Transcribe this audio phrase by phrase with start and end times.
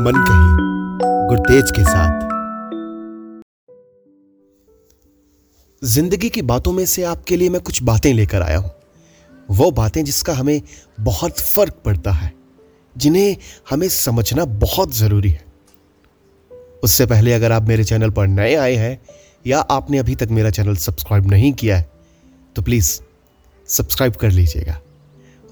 [0.00, 0.58] मन कही
[1.28, 2.28] गुरतेज के साथ।
[5.82, 8.70] ज़िंदगी की बातों में से आपके लिए मैं कुछ बातें लेकर आया हूँ।
[9.50, 10.60] वो बातें जिसका हमें
[11.00, 12.32] बहुत फ़र्क पड़ता है,
[12.96, 13.36] जिन्हें
[13.70, 15.44] हमें समझना बहुत ज़रूरी है।
[16.84, 19.00] उससे पहले अगर आप मेरे चैनल पर नए आए हैं
[19.46, 21.90] या आपने अभी तक मेरा चैनल सब्सक्राइब नहीं किया है
[22.56, 23.00] तो प्लीज़
[23.68, 24.80] सब्सक्राइब कर लीजिएगा।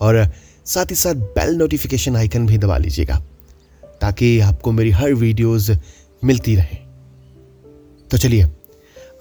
[0.01, 0.31] और
[0.69, 3.23] साथ ही साथ बेल नोटिफिकेशन आइकन भी दबा लीजिएगा,
[4.01, 5.71] ताकि आपको मेरी हर वीडियोस
[6.25, 6.77] मिलती रहे।
[8.11, 8.47] तो चलिए,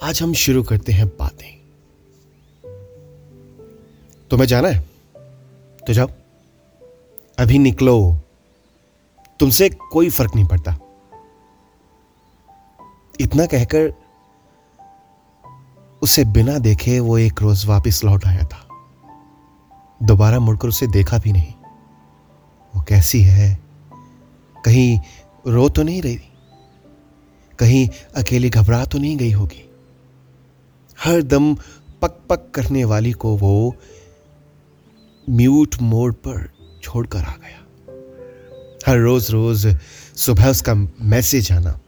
[0.03, 1.57] आज हम शुरू करते हैं बातें।
[4.29, 4.89] तुम्हें जाना है?
[5.87, 6.07] तो जाओ।
[7.37, 8.19] अभी निकलो।
[9.39, 10.79] तुमसे कोई फ़र्क नहीं पड़ता।
[13.19, 13.93] इतना कहकर,
[16.01, 18.66] उसे बिना देखे वो एक रोज वापस लौट आया था।
[20.03, 21.53] दोबारा मुड़कर उसे देखा भी नहीं।
[22.75, 23.59] वो कैसी है?
[24.65, 24.99] कहीं
[25.47, 26.19] रो तो नहीं रही?
[27.59, 29.69] कहीं अकेली घबरा तो नहीं गई होगी?
[30.99, 31.55] हर दम
[32.01, 33.75] पक पक करने वाली को वो
[35.29, 36.51] म्यूट मोड पर
[36.83, 37.63] छोड़कर आ गया।
[38.87, 39.77] हर रोज रोज
[40.15, 41.79] सुबह उसका मैसेज आना।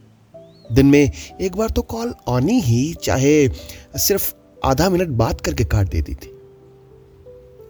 [0.72, 3.48] दिन में एक बार तो कॉल आनी ही, चाहे
[3.96, 6.39] सिर्फ़ आधा मिनट बात करके काट देती थी।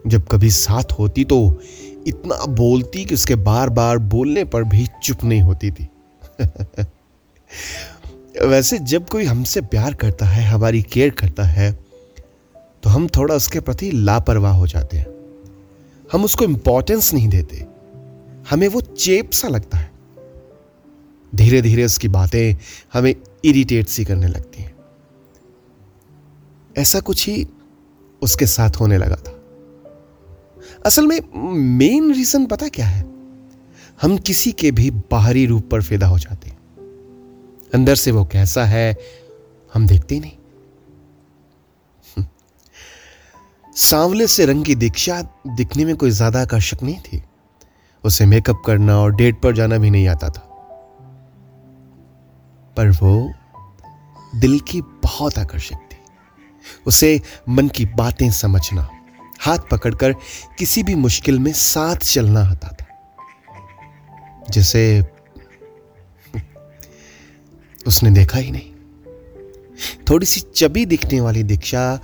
[0.06, 1.60] जब कभी साथ होती तो
[2.06, 5.88] इतना बोलती कि उसके बार बार बोलने पर भी चुप नहीं होती थी।
[8.46, 11.84] वैसे जब कोई हमसे प्यार करता है, हमारी केयर करता है
[12.56, 15.06] तो हम थोड़ा उसके प्रति लापरवाह हो जाते हैं।
[16.12, 17.66] हम उसको इंपॉर्टेंस नहीं देते।
[18.50, 19.90] हमें वो चेप सा लगता है।
[21.34, 22.56] धीरे धीरे उसकी बातें
[22.92, 24.76] हमें इरिटेट सी करने लगती हैं।
[26.78, 27.46] ऐसा कुछ ही
[28.22, 29.39] उसके साथ होने लगा था।
[30.86, 31.20] असल में
[31.78, 33.02] मेन रीजन पता क्या है?
[34.02, 36.58] हम किसी के भी बाहरी रूप पर फिदा हो जाते हैं।
[37.74, 38.96] अंदर से वो कैसा है,
[39.74, 40.32] हम देखते ही नहीं।
[42.16, 42.26] हम्म।
[43.76, 47.22] सांवले से रंग की दीक्षा दिखने में कोई ज़्यादा आकर्षक नहीं थी।
[48.04, 50.46] उसे मेकअप करना और डेट पर जाना भी नहीं आता था।
[52.76, 53.32] पर वो
[54.36, 55.96] दिल की बहुत आकर्षक थी।
[56.86, 58.82] उसे मन की बातें समझना
[59.40, 60.12] हाथ पकड़कर
[60.58, 62.86] किसी भी मुश्किल में साथ चलना आता था।
[64.50, 65.04] जिसे
[67.86, 68.72] उसने देखा ही नहीं।
[70.10, 72.00] थोड़ी सी चबी दिखने वाली दीक्षा,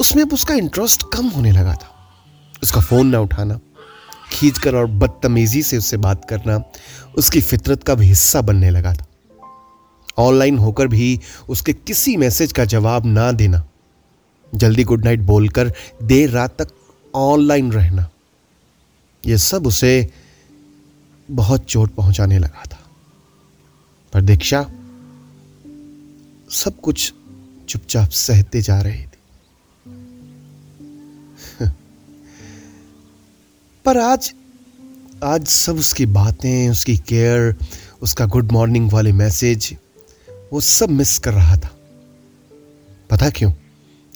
[0.00, 2.12] उसमें अब उसका इंटरेस्ट कम होने लगा था।
[2.62, 3.60] उसका फ़ोन ना उठाना,
[4.32, 6.62] खींचकर और बदतमीजी से उससे बात करना,
[7.16, 9.06] उसकी फितरत का भी हिस्सा बनने लगा था।
[10.18, 13.68] ऑनलाइन होकर भी उसके किसी मैसेज का जवाब ना देना।
[14.54, 15.72] जल्दी गुड नाइट बोलकर
[16.02, 16.68] देर रात तक
[17.14, 18.08] ऑनलाइन रहना।
[19.26, 20.10] यह सब उसे
[21.30, 22.90] बहुत चोट पहुँचाने लगा था।
[24.12, 24.62] पर दीक्षा,
[26.50, 27.14] सब कुछ
[27.68, 29.18] चुपचाप सहते जा रही थी।
[33.84, 34.34] पर आज
[35.24, 37.56] आज सब उसकी बातें, उसकी केयर
[38.02, 39.76] उसका गुड मॉर्निंग वाले मैसेज
[40.52, 41.76] वो सब मिस कर रहा था।
[43.10, 43.52] पता क्यों?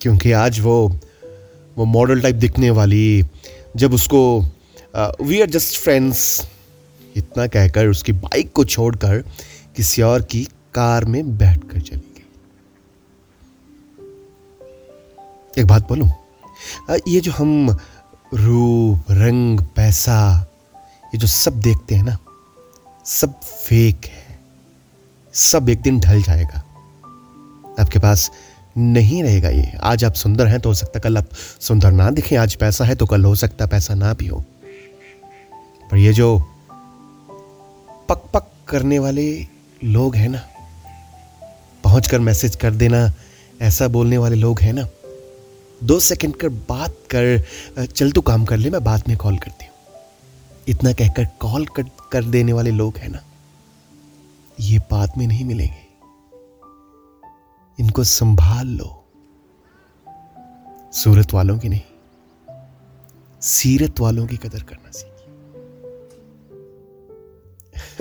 [0.02, 0.76] क्योंकि आज वो
[1.76, 3.24] वो मॉडल टाइप दिखने वाली,
[3.76, 4.20] जब उसको
[5.22, 6.48] वी आर जस्ट फ्रेंड्स
[7.16, 9.18] इतना कहकर, उसकी बाइक को छोड़कर,
[9.76, 12.24] किसी और की कार में बैठकर चली गई
[15.56, 16.10] एक बात बोलूँ?
[17.08, 17.70] ये जो हम
[18.34, 20.18] रूप, रंग, पैसा,
[21.14, 22.16] ये जो सब देखते हैं ना,
[23.06, 24.38] सब फेक है।
[25.34, 26.58] सब एक दिन ढल जाएगा।
[27.80, 28.30] आपके पास
[28.76, 31.28] नहीं रहेगा ये। आज आप सुंदर हैं तो हो सकता कल आप
[31.60, 34.44] सुंदर ना दिखें। आज पैसा है तो कल हो सकता पैसा ना भी हो।
[35.90, 36.38] पर ये जो
[38.08, 39.24] पक पक करने वाले
[39.80, 40.40] लोग हैं ना
[41.84, 43.10] पहुँच कर मैसेज कर देना
[43.60, 44.86] ऐसा बोलने वाले लोग हैं ना
[45.80, 49.64] दो सेकंड कर बात कर चल तू काम कर ले मैं बाद में कॉल करती
[49.64, 49.70] हूँ।
[50.68, 51.82] इतना कहकर कॉल कर,
[52.12, 53.20] कर देने वाले लोग हैं ना
[54.60, 55.81] ये बाद में नहीं मिलेंगे।
[57.82, 59.04] इनको संभाल लो।
[60.92, 61.80] सूरत वालों की नहीं,
[63.40, 65.26] सीरत वालों की कदर करना सीखिए।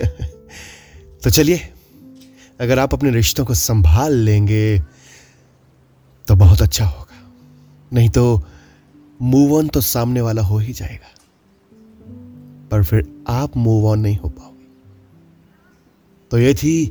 [1.23, 1.73] तो चलिए,
[2.59, 4.79] अगर आप अपने रिश्तों को संभाल लेंगे
[6.27, 7.33] तो बहुत अच्छा होगा।
[7.93, 8.43] नहीं तो
[9.21, 11.15] मूव ऑन तो सामने वाला हो ही जाएगा।
[12.71, 14.67] पर फिर आप मूव ऑन नहीं हो पाओगे।
[16.31, 16.87] तो ये थी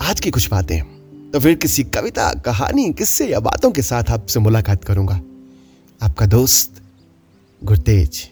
[0.00, 0.93] आज की कुछ बातें।
[1.34, 5.20] तो फिर किसी कविता, कहानी, किस्से या बातों के साथ आपसे मुलाकात करूँगा।
[6.02, 6.82] आपका दोस्त
[7.64, 8.30] गुरतेज।